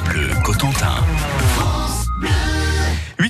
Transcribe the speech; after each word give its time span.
Bleu 0.00 0.34
Cotentin. 0.42 1.21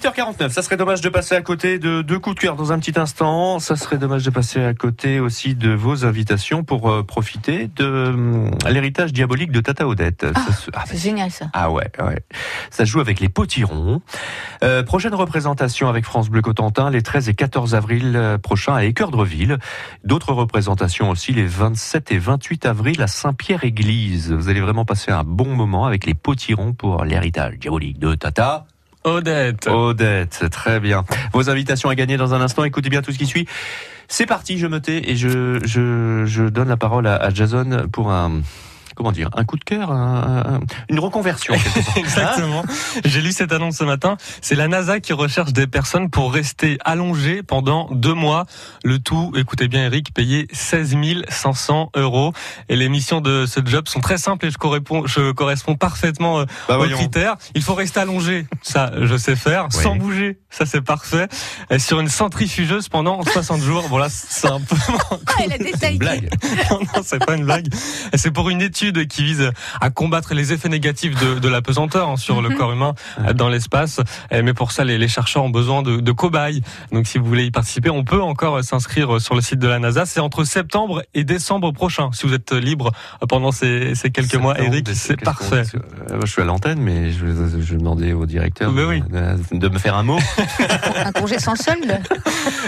8h49, 0.02 0.50
ça 0.50 0.62
serait 0.62 0.76
dommage 0.76 1.00
de 1.00 1.08
passer 1.08 1.36
à 1.36 1.42
côté 1.42 1.78
de 1.78 2.02
deux 2.02 2.18
coups 2.18 2.34
de 2.34 2.40
cœur 2.40 2.56
dans 2.56 2.72
un 2.72 2.78
petit 2.80 2.98
instant. 2.98 3.60
Ça 3.60 3.76
serait 3.76 3.98
dommage 3.98 4.24
de 4.24 4.30
passer 4.30 4.60
à 4.64 4.74
côté 4.74 5.20
aussi 5.20 5.54
de 5.54 5.70
vos 5.70 6.04
invitations 6.04 6.64
pour 6.64 6.90
euh, 6.90 7.04
profiter 7.04 7.68
de 7.76 7.84
euh, 7.84 8.50
l'héritage 8.68 9.12
diabolique 9.12 9.52
de 9.52 9.60
Tata 9.60 9.86
Odette. 9.86 10.26
Ah, 10.34 10.52
se- 10.52 10.70
ah, 10.74 10.82
C'est 10.86 10.96
génial 10.98 11.30
ça. 11.30 11.46
ah 11.52 11.70
ouais, 11.70 11.88
ouais. 12.04 12.18
Ça 12.70 12.84
joue 12.84 12.98
avec 12.98 13.20
les 13.20 13.28
potirons. 13.28 14.02
Euh, 14.64 14.82
prochaine 14.82 15.14
représentation 15.14 15.88
avec 15.88 16.04
France 16.04 16.30
Bleu 16.30 16.42
Cotentin 16.42 16.90
les 16.90 17.02
13 17.02 17.28
et 17.28 17.34
14 17.34 17.76
avril 17.76 18.14
euh, 18.16 18.38
prochains 18.38 18.74
à 18.74 18.84
Équeurdreville. 18.84 19.58
D'autres 20.02 20.32
représentations 20.32 21.10
aussi 21.10 21.32
les 21.32 21.46
27 21.46 22.10
et 22.10 22.18
28 22.18 22.66
avril 22.66 23.00
à 23.02 23.06
Saint-Pierre-Église. 23.06 24.32
Vous 24.32 24.48
allez 24.48 24.60
vraiment 24.60 24.84
passer 24.84 25.12
un 25.12 25.22
bon 25.22 25.54
moment 25.54 25.86
avec 25.86 26.06
les 26.06 26.14
potirons 26.14 26.72
pour 26.72 27.04
l'héritage 27.04 27.56
diabolique 27.60 28.00
de 28.00 28.16
Tata. 28.16 28.66
Odette. 29.04 29.66
Odette, 29.68 30.44
très 30.50 30.80
bien. 30.80 31.04
Vos 31.32 31.50
invitations 31.50 31.88
à 31.88 31.94
gagner 31.94 32.16
dans 32.16 32.34
un 32.34 32.40
instant. 32.40 32.64
Écoutez 32.64 32.88
bien 32.88 33.02
tout 33.02 33.12
ce 33.12 33.18
qui 33.18 33.26
suit. 33.26 33.46
C'est 34.08 34.26
parti, 34.26 34.58
je 34.58 34.66
me 34.66 34.80
tais 34.80 35.10
et 35.10 35.16
je, 35.16 35.58
je, 35.64 36.24
je 36.26 36.44
donne 36.44 36.68
la 36.68 36.76
parole 36.76 37.06
à, 37.06 37.16
à 37.16 37.30
Jason 37.30 37.88
pour 37.90 38.12
un, 38.12 38.42
comment 38.94 39.12
dire, 39.12 39.28
un 39.34 39.44
coup 39.44 39.56
de 39.56 39.64
cœur, 39.64 39.90
un- 39.90 40.54
un- 40.56 40.60
une 40.88 40.98
reconversion. 41.00 41.54
Exactement. 41.96 42.62
J'ai 43.04 43.20
lu 43.20 43.32
cette 43.32 43.52
annonce 43.52 43.76
ce 43.76 43.84
matin. 43.84 44.16
C'est 44.40 44.54
la 44.54 44.68
NASA 44.68 45.00
qui 45.00 45.12
recherche 45.12 45.52
des 45.52 45.66
personnes 45.66 46.10
pour 46.10 46.32
rester 46.32 46.78
allongées 46.84 47.42
pendant 47.42 47.88
deux 47.92 48.14
mois. 48.14 48.46
Le 48.84 48.98
tout, 48.98 49.32
écoutez 49.36 49.68
bien 49.68 49.84
Eric, 49.86 50.12
payé 50.14 50.46
16 50.52 50.96
500 51.28 51.90
euros. 51.96 52.32
Et 52.68 52.76
les 52.76 52.88
missions 52.88 53.20
de 53.20 53.46
ce 53.46 53.60
job 53.64 53.88
sont 53.88 54.00
très 54.00 54.18
simples 54.18 54.46
et 54.46 54.50
je 54.50 54.58
corresponds, 54.58 55.06
je 55.06 55.32
corresponds 55.32 55.74
parfaitement 55.76 56.40
euh, 56.40 56.44
Bah 56.68 56.74
aux 56.74 56.78
voyons. 56.78 56.96
critères. 56.96 57.36
Il 57.54 57.62
faut 57.62 57.74
rester 57.74 58.00
allongé, 58.00 58.46
ça 58.62 58.92
je 59.00 59.16
sais 59.16 59.36
faire. 59.36 59.68
Oui. 59.74 59.82
Sans 59.82 59.96
bouger, 59.96 60.38
ça 60.50 60.66
c'est 60.66 60.80
parfait. 60.82 61.28
Et 61.70 61.78
sur 61.78 62.00
une 62.00 62.08
centrifugeuse 62.08 62.88
pendant 62.88 63.22
60 63.22 63.60
jours. 63.62 63.88
Bon 63.88 63.98
là, 63.98 64.08
c'est 64.10 64.48
un 64.48 64.60
peu 64.60 64.76
Ah, 65.10 65.16
elle 65.44 65.52
a 65.52 65.58
détaillé. 65.58 65.98
Blague. 65.98 66.28
non, 66.70 66.80
non, 66.80 67.02
c'est 67.04 67.24
pas 67.24 67.34
une 67.36 67.44
blague. 67.44 67.68
C'est 68.14 68.30
pour 68.30 68.50
une 68.50 68.60
étude 68.62 68.91
qui 69.00 69.24
vise 69.24 69.50
à 69.80 69.90
combattre 69.90 70.34
les 70.34 70.52
effets 70.52 70.68
négatifs 70.68 71.18
de, 71.18 71.38
de 71.38 71.48
la 71.48 71.62
pesanteur 71.62 72.08
hein, 72.10 72.16
sur 72.16 72.40
le 72.42 72.50
Mhm. 72.50 72.56
corps 72.56 72.72
humain 72.72 72.94
euh, 73.20 73.32
dans 73.32 73.48
l'espace. 73.48 74.00
Euh, 74.32 74.42
Mais 74.44 74.52
pour 74.54 74.72
ça, 74.72 74.84
les, 74.84 74.98
les 74.98 75.08
chercheurs 75.08 75.42
ont 75.44 75.50
besoin 75.50 75.82
de, 75.82 76.00
de 76.00 76.12
cobayes. 76.12 76.62
Donc, 76.92 77.06
si 77.06 77.18
vous 77.18 77.24
voulez 77.24 77.44
y 77.46 77.50
participer, 77.50 77.90
on 77.90 78.04
peut 78.04 78.20
encore 78.22 78.56
euh, 78.58 78.62
s'inscrire 78.62 79.20
sur 79.20 79.34
le 79.34 79.40
site 79.40 79.58
de 79.58 79.68
la 79.68 79.78
NASA. 79.78 80.04
C'est 80.06 80.20
entre 80.20 80.44
septembre 80.44 81.02
et 81.14 81.24
décembre 81.24 81.72
prochain. 81.72 82.10
Si 82.12 82.26
vous 82.26 82.34
êtes 82.34 82.52
libre 82.52 82.92
pendant 83.28 83.52
ces, 83.52 83.94
ces 83.94 84.10
quelques 84.10 84.34
mois, 84.34 84.60
Eric, 84.60 84.88
c'est 84.94 85.20
parfait. 85.20 85.62
Je 86.22 86.26
suis 86.26 86.42
à 86.42 86.44
l'antenne, 86.44 86.80
mais 86.80 87.10
je, 87.12 87.26
je 87.60 87.74
demandais 87.74 88.12
au 88.12 88.26
directeur 88.26 88.70
Mais 88.72 88.82
de, 88.82 88.86
oui. 88.86 89.02
de- 89.52 89.58
de 89.58 89.68
me 89.68 89.78
faire 89.78 89.96
un 89.96 90.02
mot. 90.02 90.18
Un 91.04 91.12
congé 91.12 91.38
sans 91.38 91.56
solde. 91.56 92.00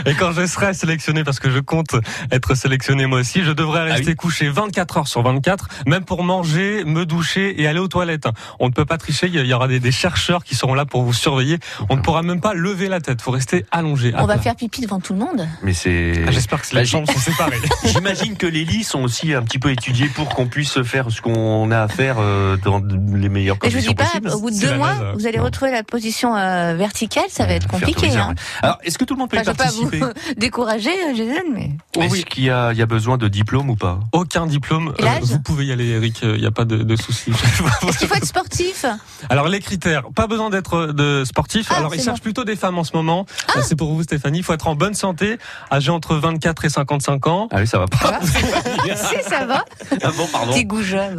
Et 0.06 0.14
quand 0.14 0.32
je 0.32 0.46
serai 0.46 0.74
sélectionné, 0.74 1.24
parce 1.24 1.38
que 1.40 1.50
je 1.50 1.58
compte 1.58 1.94
être 2.30 2.54
sélectionné 2.54 3.06
moi 3.06 3.20
aussi, 3.20 3.42
je 3.44 3.52
devrais 3.52 3.80
Ah 3.90 3.94
rester 3.94 4.14
couché 4.14 4.48
24 4.48 4.96
heures 4.98 5.08
sur 5.08 5.22
24, 5.22 5.68
même 5.86 6.03
pour 6.04 6.22
manger, 6.22 6.84
me 6.84 7.04
doucher 7.06 7.60
et 7.60 7.66
aller 7.66 7.78
aux 7.80 7.88
toilettes. 7.88 8.28
On 8.60 8.68
ne 8.68 8.72
peut 8.72 8.84
pas 8.84 8.98
tricher, 8.98 9.28
il 9.32 9.44
y 9.46 9.52
aura 9.54 9.68
des, 9.68 9.80
des 9.80 9.92
chercheurs 9.92 10.44
qui 10.44 10.54
seront 10.54 10.74
là 10.74 10.84
pour 10.84 11.02
vous 11.02 11.12
surveiller. 11.12 11.58
On 11.88 11.96
ne 11.96 12.00
pourra 12.02 12.22
même 12.22 12.40
pas 12.40 12.54
lever 12.54 12.88
la 12.88 13.00
tête, 13.00 13.20
faut 13.22 13.30
rester 13.30 13.64
allongé. 13.70 14.12
On 14.16 14.26
va 14.26 14.38
faire 14.38 14.54
pipi 14.56 14.80
devant 14.82 15.00
tout 15.00 15.12
le 15.14 15.18
monde. 15.20 15.46
Mais 15.62 15.72
c'est. 15.72 16.12
ah, 16.26 16.30
J'espère 16.30 16.62
que 16.62 16.76
les 16.76 16.84
chambres 16.86 17.10
sont 17.10 17.18
séparées. 17.18 17.58
J'imagine 17.84 18.36
que 18.36 18.46
les 18.46 18.64
lits 18.64 18.84
sont 18.84 19.02
aussi 19.02 19.32
un 19.34 19.42
petit 19.42 19.58
peu 19.58 19.70
étudiés 19.70 20.08
pour 20.08 20.28
qu'on 20.28 20.46
puisse 20.46 20.82
faire 20.82 21.10
ce 21.10 21.20
qu'on 21.20 21.70
a 21.70 21.80
à 21.80 21.88
faire 21.88 22.16
euh, 22.18 22.56
dans 22.56 22.80
les 22.80 23.28
meilleures 23.28 23.56
Mais 23.62 23.70
je 23.70 23.78
vous 23.78 23.84
conditions 23.84 23.90
dis 23.92 23.94
pas, 23.94 24.04
possibles. 24.04 24.30
au 24.30 24.40
bout 24.40 24.50
de 24.50 24.60
deux 24.60 24.76
mois, 24.76 25.12
vous 25.14 25.26
allez 25.26 25.38
Non. 25.38 25.44
retrouver 25.44 25.70
la 25.70 25.82
position 25.82 26.36
euh, 26.36 26.74
verticale, 26.76 27.24
ça 27.28 27.46
va 27.46 27.52
être 27.54 27.68
compliqué. 27.68 28.08
Hein. 28.16 28.28
ouais. 28.30 28.34
Alors, 28.62 28.78
est-ce 28.84 28.98
que 28.98 29.04
tout 29.04 29.14
le 29.14 29.18
monde 29.20 29.30
peut 29.30 29.38
Enfin, 29.38 29.42
y 29.42 29.44
je 29.46 29.50
vais 29.50 29.56
pas 29.56 29.70
vous 29.70 29.88
participer 29.88 30.34
décourager, 30.38 30.90
euh, 30.90 31.14
Jason, 31.14 31.42
mais. 31.52 31.70
Est-ce 32.00 32.24
qu'il 32.26 32.44
y 32.44 32.50
a, 32.50 32.72
il 32.72 32.78
y 32.78 32.82
a 32.82 32.86
besoin 32.86 33.16
de 33.18 33.28
diplôme 33.28 33.70
ou 33.70 33.76
pas? 33.76 34.00
Aucun 34.12 34.46
diplôme. 34.46 34.92
Vous 35.22 35.40
pouvez 35.40 35.66
y 35.66 35.72
aller, 35.72 35.93
Eric. 35.94 36.20
Il 36.22 36.40
n'y 36.40 36.46
a 36.46 36.50
pas 36.50 36.64
de, 36.64 36.76
de 36.78 36.96
souci. 36.96 37.30
Est-ce 37.30 37.98
qu'il 37.98 38.08
faut 38.08 38.14
être 38.14 38.24
sportif 38.26 38.84
Alors 39.28 39.48
les 39.48 39.60
critères, 39.60 40.04
pas 40.14 40.26
besoin 40.26 40.50
d'être 40.50 40.86
de 40.86 41.24
sportif. 41.24 41.66
Ah, 41.70 41.76
Alors 41.76 41.94
ils 41.94 41.98
c'est 41.98 42.04
cherchent 42.06 42.20
plutôt 42.20 42.44
des 42.44 42.56
femmes 42.56 42.78
en 42.78 42.84
ce 42.84 42.94
moment. 42.94 43.26
Euh, 43.56 43.60
C'est 43.62 43.76
pour 43.76 43.92
vous 43.94 44.02
Stéphanie. 44.02 44.38
Il 44.38 44.44
faut 44.44 44.52
être 44.52 44.66
en 44.66 44.74
bonne 44.74 44.94
santé, 44.94 45.38
âgé 45.72 45.90
entre 45.90 46.14
24 46.16 46.64
et 46.64 46.68
55 46.68 47.26
ans, 47.26 47.48
Ah 47.52 47.56
oui, 47.58 47.66
ça 47.66 47.78
va 47.78 47.86
Ça 47.92 48.10
pas. 48.12 48.18
va 48.18 48.26
Si, 48.96 49.28
ça 49.28 49.44
va. 49.46 49.64
ah 50.02 50.10
bon, 50.16 50.26
pardon. 50.30 50.52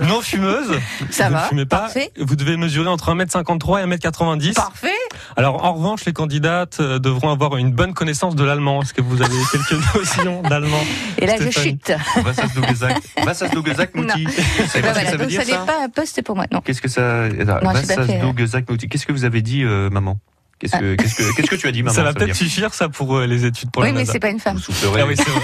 Non 0.06 0.22
fumeuse. 0.22 0.80
Ça 1.12 1.28
vous 1.28 1.34
va. 1.34 1.44
Ne 1.44 1.48
fumez 1.48 1.66
pas. 1.66 1.80
Parfait. 1.80 2.12
Vous 2.20 2.36
devez 2.36 2.58
mesurer 2.58 2.88
entre 2.90 3.14
1m53 3.14 3.84
et 3.84 3.96
1m90. 3.98 4.54
Parfait. 4.54 4.90
Alors 5.36 5.64
en 5.64 5.74
revanche, 5.74 6.06
les 6.06 6.14
candidates 6.14 6.78
euh, 6.80 7.00
devront 7.00 7.30
avoir 7.32 7.58
une 7.58 7.72
bonne 7.72 7.94
connaissance 7.94 8.36
de 8.36 8.44
l'allemand. 8.44 8.82
Est-ce 8.82 8.94
que 8.94 9.02
vous 9.02 9.22
avez 9.22 9.36
quelques 9.52 9.96
notions 9.96 10.42
d'allemand 10.42 10.82
Et 11.18 11.26
là, 11.26 11.36
je 11.40 11.50
chute. 11.50 11.94
Was 12.26 12.40
hast 12.42 12.56
du 12.56 12.62
gesagt 12.62 13.02
Was 13.26 13.42
hast 13.44 13.54
du 13.54 13.62
gesagt, 13.62 13.96
Mouti 13.96 14.28
C'est 14.68 14.82
Bah 14.82 14.92
voilà, 14.94 15.10
ça 15.10 15.12
veut 15.14 15.18
donc 15.20 15.28
dire, 15.30 15.44
ça 15.44 15.52
n'est 15.60 15.66
pas 15.66 15.84
un 15.84 15.90
poste 15.90 16.22
pour 16.24 16.36
moi. 16.36 16.46
Non. 16.52 16.62
Qu'est-ce 16.62 16.82
que 16.82 16.88
ça. 16.88 17.28
Non, 17.30 17.70
Was 17.70 17.82
j'ai 17.82 17.96
pas 17.96 18.02
hast 18.02 18.12
fait, 18.12 18.20
du 18.20 18.34
gesagt, 18.34 18.70
Mouti 18.70 18.88
Qu'est-ce 18.88 19.06
que 19.06 19.12
vous 19.14 19.26
avez 19.26 19.42
dit, 19.42 19.64
euh, 19.64 19.90
maman? 19.90 20.18
Qu'est-ce 20.68 20.80
que, 20.80 20.96
qu'est-ce 20.96 21.16
que, 21.16 21.36
qu'est-ce 21.36 21.50
que 21.50 21.56
tu 21.56 21.68
as 21.68 21.72
dit, 21.72 21.84
maman 21.84 21.96
Ça 21.96 22.04
va 22.04 22.14
peut-être 22.14 22.28
dire 22.28 22.36
suffire 22.36 22.74
ça 22.74 22.90
pour 22.90 23.18
euh, 23.18 23.26
les 23.26 23.46
études 23.46 23.72
pour 23.72 23.82
Oui, 23.84 23.90
la 23.90 23.94
mais 23.94 24.00
NASA. 24.02 24.14
c'est 24.14 24.20
pas 24.20 24.30
une 24.30 24.40
femme. 24.40 24.56
Vous 24.56 24.62
soufflerez. 24.62 25.02
Ah 25.02 25.06
oui, 25.08 25.16
c'est 25.18 25.30
vrai. 25.30 25.42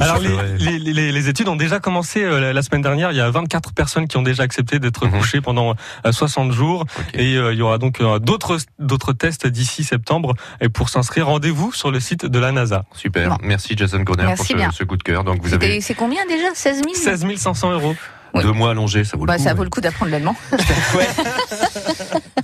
Alors 0.00 0.18
les, 0.18 0.28
vrai. 0.28 0.54
les, 0.58 0.78
les, 0.78 1.12
les 1.12 1.28
études 1.28 1.48
ont 1.48 1.56
déjà 1.56 1.78
commencé 1.80 2.22
euh, 2.22 2.40
la- 2.40 2.52
la 2.52 2.62
semaine 2.62 2.82
dernière. 2.82 3.10
Il 3.12 3.16
y 3.16 3.20
a 3.20 3.30
24 3.30 3.72
personnes 3.72 4.06
qui 4.08 4.16
ont 4.16 4.22
déjà 4.22 4.42
accepté 4.42 4.78
d'être 4.78 5.06
Mhm. 5.06 5.18
couchées 5.18 5.40
pendant 5.40 5.74
euh, 6.06 6.12
60 6.12 6.52
jours. 6.52 6.82
Ok. 6.98 7.04
Et 7.14 7.36
euh, 7.36 7.52
il 7.52 7.58
y 7.58 7.62
aura 7.62 7.78
donc 7.78 8.00
euh, 8.00 8.18
d'autres 8.18 8.58
d'autres 8.78 9.12
tests 9.12 9.46
d'ici 9.46 9.84
septembre. 9.84 10.34
Et 10.60 10.68
pour 10.68 10.88
s'inscrire, 10.88 11.26
rendez-vous 11.26 11.72
sur 11.72 11.90
le 11.90 12.00
site 12.00 12.26
de 12.26 12.38
la 12.38 12.52
NASA. 12.52 12.84
Super. 12.94 13.30
Bon. 13.30 13.36
Merci, 13.42 13.74
Jason 13.76 14.04
Conner, 14.04 14.22
pour 14.34 14.46
Merci 14.54 14.54
ce, 14.78 14.84
coup 14.84 14.96
de 14.96 15.02
cœur. 15.02 15.24
Donc, 15.24 15.42
vous 15.42 15.50
C'était- 15.50 15.66
avez 15.66 15.80
C'est 15.80 15.94
combien 15.94 16.24
déjà? 16.26 16.48
16 16.54 16.82
000 16.82 16.94
16 16.94 17.24
500 17.36 17.72
euros. 17.72 17.94
Oui. 18.32 18.42
deux 18.44 18.52
mois 18.52 18.70
allongés, 18.70 19.02
ça 19.02 19.16
vaut 19.16 19.24
le 19.24 19.26
bah, 19.26 19.38
coup. 19.38 19.42
Ça 19.42 19.50
ouais. 19.50 19.56
vaut 19.56 19.64
le 19.64 19.70
coup 19.70 19.80
d'apprendre 19.80 20.12
l'allemand. 20.12 20.36
Ouais. 20.94 21.08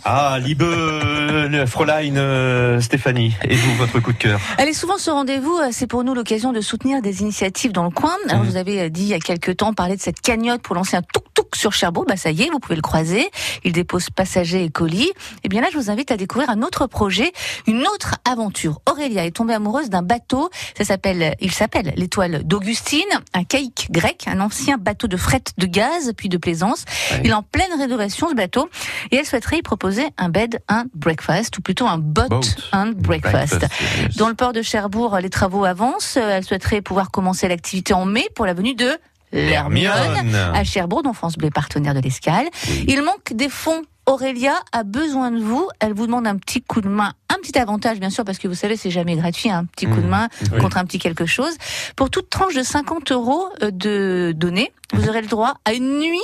Ah, 0.05 0.39
liebe 0.41 0.63
euh, 0.63 1.67
Fräulein 1.67 2.17
euh, 2.17 2.81
Stéphanie, 2.81 3.35
et 3.45 3.55
vous, 3.55 3.75
votre 3.77 3.99
coup 4.01 4.13
de 4.13 4.19
cœur 4.19 4.41
Allez, 4.59 4.73
souvent 4.73 4.99
ce 4.99 5.11
rendez-vous, 5.11 5.57
euh, 5.57 5.69
c'est 5.73 5.87
pour 5.87 6.05
nous 6.05 6.15
l'occasion 6.15 6.53
de 6.53 6.61
soutenir 6.61 7.03
des 7.03 7.23
initiatives 7.23 7.73
dans 7.73 7.85
le 7.85 7.91
coin. 7.91 8.15
Alors, 8.29 8.43
Mhm. 8.43 8.51
vous 8.51 8.57
avez 8.57 8.81
euh, 8.83 8.89
dit 8.89 9.03
il 9.03 9.09
y 9.09 9.15
a 9.15 9.19
quelques 9.19 9.57
temps, 9.57 9.73
parler 9.73 9.97
de 9.97 10.01
cette 10.01 10.21
cagnotte 10.21 10.63
pour 10.63 10.75
lancer 10.75 10.97
un 10.97 11.03
tuk-tuk 11.03 11.55
sur 11.57 11.73
Cherbourg. 11.73 12.05
Bah, 12.07 12.17
ça 12.17 12.31
y 12.31 12.43
est, 12.43 12.51
vous 12.51 12.59
pouvez 12.59 12.77
le 12.77 12.83
croiser. 12.83 13.29
Il 13.65 13.73
dépose 13.73 14.11
passagers 14.11 14.65
et 14.65 14.71
colis. 14.71 15.11
Et 15.45 15.49
bien 15.49 15.61
là, 15.61 15.69
je 15.73 15.79
vous 15.79 15.91
invite 15.91 16.11
à 16.11 16.17
découvrir 16.17 16.51
un 16.51 16.63
autre 16.63 16.87
projet, 16.87 17.33
une 17.67 17.87
autre 17.87 18.17
aventure. 18.31 18.81
Aurélia 18.91 19.25
est 19.25 19.31
tombée 19.31 19.55
amoureuse 19.55 19.89
d'un 19.91 20.03
bateau. 20.03 20.51
Ça 20.77 20.85
s'appelle, 20.85 21.35
il 21.41 21.51
s'appelle 21.53 21.93
l'étoile 21.97 22.43
d'Augustine, 22.45 23.01
un 23.35 23.45
caïque 23.45 23.89
grec, 23.91 24.25
un 24.27 24.41
ancien 24.41 24.77
bateau 24.79 25.07
de 25.07 25.17
fret 25.17 25.43
de 25.59 25.67
gaz 25.67 26.13
puis 26.17 26.29
de 26.29 26.37
plaisance. 26.37 26.85
Ouais. 27.13 27.21
Il 27.25 27.31
est 27.31 27.35
en 27.35 27.43
pleine 27.43 27.73
rénovation, 27.79 28.29
ce 28.29 28.35
bateau. 28.35 28.69
Et 29.11 29.17
elle 29.17 29.27
souhaiterait 29.27 29.59
y 29.59 29.63
proposer 29.63 29.86
un 30.19 30.29
bed 30.29 30.61
and 30.69 30.85
breakfast, 30.95 31.57
ou 31.59 31.63
plutôt 31.63 31.87
un 31.87 31.99
boat, 31.99 32.29
Boat 32.29 32.41
and 32.73 32.93
breakfast. 32.97 33.67
yes. 34.03 34.17
Dans 34.17 34.29
le 34.29 34.35
port 34.35 34.53
de 34.53 34.63
Cherbourg, 34.63 35.17
les 35.21 35.31
travaux 35.31 35.65
avancent. 35.65 36.17
Euh, 36.17 36.29
Elle 36.37 36.45
souhaiterait 36.45 36.83
pouvoir 36.83 37.11
commencer 37.11 37.49
l'activité 37.49 37.95
en 37.95 38.05
mai 38.05 38.27
pour 38.35 38.47
la 38.47 38.55
venue 38.55 38.75
de 38.75 38.91
l'Hermione 39.33 40.35
à 40.55 40.65
Cherbourg, 40.65 41.03
dont 41.03 41.13
France 41.13 41.37
Bleu 41.37 41.49
est 41.49 41.51
partenaire 41.51 41.95
de 41.95 42.01
l'escale. 42.01 42.47
Il 42.89 43.03
manque 43.03 43.33
des 43.35 43.49
fonds. 43.49 43.83
Aurélia 44.09 44.53
a 44.71 44.85
besoin 44.85 45.33
de 45.33 45.41
vous. 45.43 45.69
Elle 45.81 45.93
vous 45.93 46.07
demande 46.07 46.29
un 46.29 46.37
petit 46.37 46.63
coup 46.63 46.81
de 46.81 46.89
main, 46.89 47.13
un 47.29 47.41
petit 47.43 47.59
avantage 47.59 47.99
bien 47.99 48.09
sûr, 48.11 48.25
parce 48.25 48.39
que 48.39 48.47
vous 48.47 48.55
savez 48.55 48.77
c'est 48.77 48.93
jamais 48.93 49.17
gratuit, 49.17 49.51
un 49.51 49.65
petit 49.65 49.87
coup 49.87 49.97
de 49.97 50.07
Mmh. 50.07 50.09
main 50.09 50.29
Oui. 50.53 50.61
contre 50.61 50.77
un 50.79 50.85
petit 50.85 51.01
quelque 51.01 51.27
chose. 51.27 51.53
Pour 51.97 52.09
toute 52.09 52.31
tranche 52.31 52.55
de 52.55 52.63
50 52.63 53.11
euros 53.11 53.49
euh, 53.65 53.73
de 53.73 54.33
données, 54.37 54.73
vous 54.93 55.09
aurez 55.09 55.23
le 55.23 55.27
droit 55.27 55.55
à 55.65 55.73
une 55.73 55.99
nuit 55.99 56.23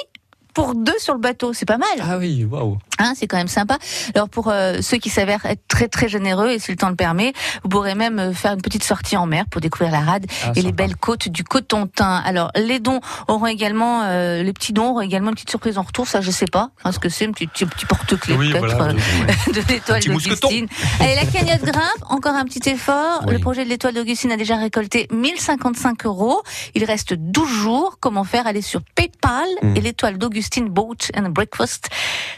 pour 0.55 0.75
deux 0.75 0.99
sur 0.99 1.15
le 1.15 1.21
bateau. 1.21 1.53
C'est 1.53 1.67
pas 1.67 1.79
mal. 1.79 1.89
Ah 2.01 2.19
oui, 2.19 2.45
waouh. 2.45 2.79
Hein, 2.99 3.15
c'est 3.17 3.27
quand 3.27 3.37
même 3.37 3.49
sympa. 3.49 3.79
Alors 4.15 4.29
pour 4.29 4.49
euh, 4.49 4.79
ceux 4.81 4.99
qui 4.99 5.11
s'avèrent 5.11 5.45
être 5.47 5.63
très 5.67 5.89
très 5.89 6.09
généreux 6.09 6.51
et 6.51 6.59
si 6.59 6.71
le 6.71 6.77
temps 6.77 6.89
le 6.91 6.95
permet, 6.95 7.33
vous 7.63 7.69
pourrez 7.69 7.95
même 7.95 8.19
euh, 8.19 8.33
faire 8.33 8.53
une 8.53 8.61
petite 8.63 8.85
sortie 8.85 9.17
en 9.17 9.27
mer 9.27 9.45
pour 9.51 9.61
découvrir 9.61 9.91
la 9.91 10.01
rade 10.01 10.27
Ah, 10.45 10.53
et 10.55 10.63
les 10.63 10.73
belles 10.73 10.97
côtes 10.97 11.29
du 11.29 11.43
Cotentin. 11.43 12.23
Alors 12.25 12.51
les 12.55 12.79
dons 12.81 13.01
auront 13.29 13.47
également, 13.47 14.03
euh, 14.05 14.43
les 14.43 14.53
petits 14.53 14.73
dons 14.73 14.91
auront 14.91 15.01
également 15.01 15.31
une 15.31 15.35
petite 15.35 15.51
surprise 15.51 15.79
en 15.79 15.83
retour. 15.83 16.07
Ça 16.07 16.21
je 16.21 16.31
sais 16.31 16.47
pas 16.47 16.71
hein, 16.85 16.93
ce 16.93 16.99
que 16.99 17.09
c'est, 17.09 17.27
un 17.27 17.33
petit, 17.33 17.47
petit, 17.47 17.65
petit 17.67 17.87
porte-clés 17.87 18.37
Oui, 18.37 18.51
peut-être 18.53 18.77
voilà. 18.77 18.93
euh, 18.93 19.53
de 19.53 19.73
l'étoile 19.73 20.03
d'Augustine. 20.05 20.69
Allez 21.01 21.15
la 21.17 21.25
cagnotte 21.25 21.63
grimpe, 21.63 22.05
encore 22.09 22.35
un 22.35 22.45
petit 22.45 22.69
effort. 22.69 23.23
Oui. 23.27 23.33
Le 23.33 23.39
projet 23.41 23.65
de 23.65 23.71
l'étoile 23.71 23.95
d'Augustine 23.95 24.31
a 24.33 24.37
déjà 24.37 24.57
récolté 24.57 25.09
1055 25.11 26.07
euros. 26.07 26.43
Il 26.75 26.85
reste 26.85 27.15
12 27.15 27.49
jours. 27.49 27.97
Comment 28.01 28.25
faire? 28.25 28.47
Allez 28.47 28.63
sur 28.63 28.83
PayPal 28.95 29.49
et 29.75 29.81
l'étoile 29.81 30.19
d'Augustine 30.19 30.42
Boat 30.69 30.97
and 31.17 31.31
Breakfast. 31.31 31.89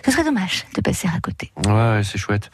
Ce 0.05 0.11
serait 0.11 0.25
dommage 0.25 0.65
de 0.75 0.81
passer 0.81 1.09
à 1.09 1.21
côté. 1.21 1.51
Ouais, 1.67 2.03
c'est 2.05 2.19
chouette. 2.19 2.51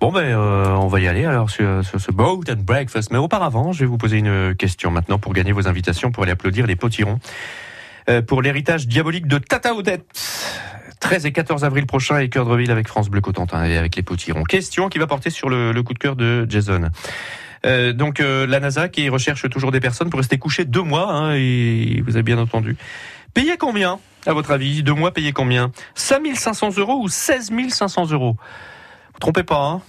Bon, 0.00 0.12
ben, 0.12 0.20
euh, 0.20 0.68
on 0.70 0.88
va 0.88 1.00
y 1.00 1.08
aller 1.08 1.24
alors 1.24 1.50
sur, 1.50 1.82
ce 1.84 2.10
boat 2.10 2.42
and 2.50 2.62
breakfast. 2.62 3.10
Mais 3.10 3.18
auparavant, 3.18 3.72
je 3.72 3.80
vais 3.80 3.86
vous 3.86 3.98
poser 3.98 4.18
une 4.18 4.54
question 4.54 4.90
maintenant 4.90 5.18
pour 5.18 5.32
gagner 5.32 5.52
vos 5.52 5.68
invitations 5.68 6.10
pour 6.10 6.22
aller 6.24 6.32
applaudir 6.32 6.66
les 6.66 6.76
potirons. 6.76 7.18
Euh, 8.08 8.22
pour 8.22 8.42
l'héritage 8.42 8.86
diabolique 8.86 9.26
de 9.26 9.38
Tata 9.38 9.74
Odette. 9.74 10.06
13 11.00 11.26
et 11.26 11.32
14 11.32 11.64
avril 11.64 11.86
prochain 11.86 12.16
à 12.16 12.22
Équeurdreville 12.22 12.72
avec 12.72 12.88
France 12.88 13.08
Bleu 13.08 13.20
Cotentin 13.20 13.64
et 13.64 13.76
avec 13.76 13.94
les 13.94 14.02
potirons. 14.02 14.42
Question 14.42 14.88
qui 14.88 14.98
va 14.98 15.06
porter 15.06 15.30
sur 15.30 15.48
le, 15.48 15.80
coup 15.82 15.94
de 15.94 15.98
cœur 15.98 16.16
de 16.16 16.44
Jason. 16.48 16.90
Euh, 17.64 17.92
donc 17.92 18.18
la 18.18 18.58
NASA 18.58 18.88
qui 18.88 19.08
recherche 19.08 19.48
toujours 19.48 19.70
des 19.70 19.78
personnes 19.78 20.10
pour 20.10 20.18
rester 20.18 20.38
couché 20.38 20.64
deux 20.64 20.82
mois, 20.82 21.12
hein, 21.12 21.34
et 21.36 22.02
vous 22.04 22.16
avez 22.16 22.24
bien 22.24 22.38
entendu. 22.38 22.76
Payez 23.38 23.56
combien, 23.56 24.00
à 24.26 24.32
votre 24.32 24.50
avis 24.50 24.82
Deux 24.82 24.94
mois, 24.94 25.12
payez 25.12 25.32
combien? 25.32 25.70
5500 25.94 26.76
euros 26.78 26.98
ou 27.00 27.08
16 27.08 27.52
500 27.68 28.10
euros? 28.10 28.36
Vous 29.12 29.18
trompez 29.20 29.44
pas, 29.44 29.64
hein? 29.64 29.80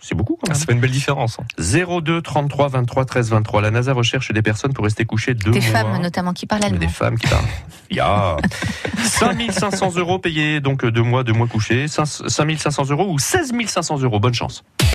C'est 0.00 0.14
beaucoup 0.14 0.38
quand 0.40 0.48
même. 0.48 0.58
Ça 0.58 0.64
fait 0.64 0.72
une 0.72 0.80
belle 0.80 0.90
différence. 0.90 1.36
02 1.58 2.22
33 2.22 2.68
23 2.68 3.04
13 3.04 3.28
23. 3.28 3.60
La 3.60 3.70
NASA 3.70 3.92
recherche 3.92 4.32
des 4.32 4.40
personnes 4.40 4.72
pour 4.72 4.84
rester 4.84 5.04
couchées 5.04 5.34
deux 5.34 5.50
Des 5.50 5.60
mois. 5.60 5.68
femmes 5.68 6.00
notamment 6.00 6.32
qui 6.32 6.46
parlent 6.46 6.64
allemand. 6.64 6.78
Des 6.78 6.88
femmes 6.88 7.18
qui 7.18 7.26
parlent. 7.26 7.44
Ya 7.90 8.36
5500 9.04 9.96
euros 9.96 10.18
payés, 10.18 10.60
donc 10.60 10.84
deux 10.84 11.02
mois, 11.02 11.24
deux 11.24 11.34
mois 11.34 11.46
couchés. 11.46 11.88
5500 11.88 12.88
euros 12.90 13.12
ou 13.12 13.18
16 13.18 13.52
500 13.66 13.98
euros. 14.00 14.18
Bonne 14.18 14.34
chance. 14.34 14.64